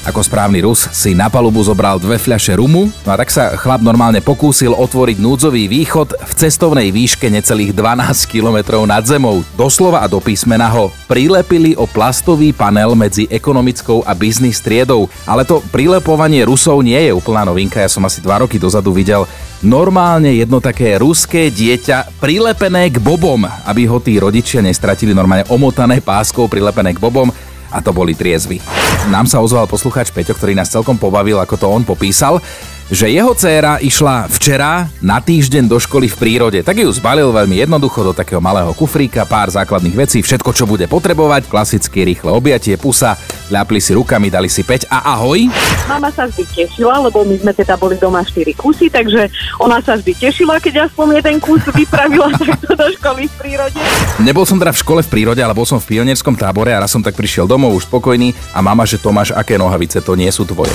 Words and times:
Ako 0.00 0.24
správny 0.24 0.64
Rus 0.64 0.88
si 0.96 1.12
na 1.12 1.28
palubu 1.28 1.60
zobral 1.60 2.00
dve 2.00 2.16
fľaše 2.16 2.56
rumu, 2.56 2.88
no 2.88 3.10
a 3.12 3.20
tak 3.20 3.28
sa 3.28 3.52
chlap 3.52 3.84
normálne 3.84 4.24
pokúsil 4.24 4.72
otvoriť 4.72 5.20
núdzový 5.20 5.68
východ 5.68 6.16
v 6.16 6.32
cestovnej 6.40 6.88
výške 6.88 7.28
necelých 7.28 7.76
12 7.76 8.24
km 8.24 8.80
nad 8.88 9.04
zemou. 9.04 9.44
Doslova 9.60 10.00
a 10.00 10.08
do 10.08 10.16
písmena 10.16 10.72
ho 10.72 10.88
prilepili 11.04 11.76
o 11.76 11.84
plastový 11.84 12.56
panel 12.56 12.96
medzi 12.96 13.28
ekonomickou 13.28 14.00
a 14.08 14.16
biznis 14.16 14.64
triedou. 14.64 15.04
Ale 15.28 15.44
to 15.44 15.60
prilepovanie 15.68 16.48
Rusov 16.48 16.80
nie 16.80 16.96
je 16.96 17.12
úplná 17.12 17.44
novinka, 17.44 17.84
ja 17.84 17.92
som 17.92 18.00
asi 18.08 18.24
dva 18.24 18.40
roky 18.40 18.56
dozadu 18.56 18.96
videl 18.96 19.28
normálne 19.60 20.32
jedno 20.32 20.64
také 20.64 20.96
ruské 20.96 21.52
dieťa 21.52 22.16
prilepené 22.24 22.88
k 22.88 22.96
bobom, 22.96 23.44
aby 23.68 23.84
ho 23.84 24.00
tí 24.00 24.16
rodičia 24.16 24.64
nestratili 24.64 25.12
normálne 25.12 25.44
omotané 25.52 26.00
páskou 26.00 26.48
prilepené 26.48 26.96
k 26.96 27.02
bobom 27.04 27.28
a 27.68 27.78
to 27.84 27.92
boli 27.92 28.16
triezvy. 28.16 28.79
Nám 29.08 29.24
sa 29.24 29.40
ozval 29.40 29.64
poslucháč 29.64 30.12
Peťo, 30.12 30.36
ktorý 30.36 30.52
nás 30.52 30.68
celkom 30.68 31.00
pobavil, 31.00 31.40
ako 31.40 31.56
to 31.56 31.66
on 31.72 31.88
popísal 31.88 32.44
že 32.90 33.06
jeho 33.06 33.30
dcéra 33.38 33.78
išla 33.78 34.26
včera 34.26 34.90
na 34.98 35.22
týždeň 35.22 35.70
do 35.70 35.78
školy 35.78 36.10
v 36.10 36.18
prírode. 36.18 36.58
Tak 36.66 36.74
ju 36.74 36.90
zbalil 36.90 37.30
veľmi 37.30 37.62
jednoducho 37.62 38.02
do 38.02 38.12
takého 38.12 38.42
malého 38.42 38.74
kufríka, 38.74 39.22
pár 39.22 39.46
základných 39.54 39.94
vecí, 39.94 40.18
všetko, 40.18 40.50
čo 40.50 40.66
bude 40.66 40.90
potrebovať, 40.90 41.46
klasické 41.46 42.02
rýchle 42.02 42.34
objatie, 42.34 42.74
pusa, 42.74 43.14
ľapli 43.46 43.78
si 43.78 43.94
rukami, 43.94 44.26
dali 44.26 44.50
si 44.50 44.66
peť 44.66 44.90
a 44.90 45.14
ahoj. 45.14 45.46
Mama 45.86 46.10
sa 46.10 46.26
vždy 46.26 46.42
tešila, 46.50 46.98
lebo 47.06 47.22
my 47.22 47.38
sme 47.38 47.54
teda 47.54 47.78
boli 47.78 47.94
doma 47.94 48.26
4 48.26 48.58
kusy, 48.58 48.90
takže 48.90 49.30
ona 49.62 49.78
sa 49.78 49.94
vždy 49.94 50.10
tešila, 50.18 50.58
keď 50.58 50.90
aspoň 50.90 51.22
jeden 51.22 51.38
kus 51.38 51.62
vypravila 51.70 52.34
takto 52.42 52.74
do 52.74 52.86
školy 52.98 53.30
v 53.30 53.34
prírode. 53.38 53.78
Nebol 54.18 54.42
som 54.42 54.58
teda 54.58 54.74
v 54.74 54.82
škole 54.82 55.00
v 55.06 55.10
prírode, 55.14 55.38
ale 55.38 55.54
bol 55.54 55.64
som 55.64 55.78
v 55.78 55.94
pionierskom 55.94 56.34
tábore 56.34 56.74
a 56.74 56.82
raz 56.82 56.90
som 56.90 57.06
tak 57.06 57.14
prišiel 57.14 57.46
domov 57.46 57.78
už 57.78 57.86
spokojný 57.86 58.34
a 58.50 58.58
mama, 58.58 58.82
že 58.82 58.98
Tomáš, 58.98 59.30
aké 59.30 59.54
nohavice 59.54 60.02
to 60.02 60.18
nie 60.18 60.30
sú 60.34 60.42
tvoje. 60.42 60.74